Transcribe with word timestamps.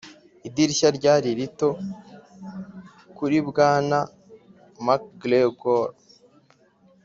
idirishya 0.47 0.87
ryari 0.97 1.29
rito 1.39 1.69
kuri 3.17 3.37
bwana 3.49 3.97
mcgregor, 4.85 5.89